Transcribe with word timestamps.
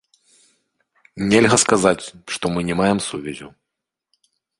Нельга 1.33 1.57
сказаць, 1.63 2.03
што 2.37 2.45
мы 2.55 2.59
не 2.71 2.75
маем 2.81 2.99
сувязяў. 3.09 3.51